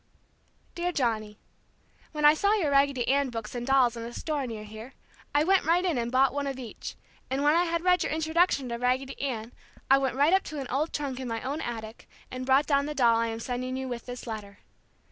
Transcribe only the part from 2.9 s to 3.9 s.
Ann books and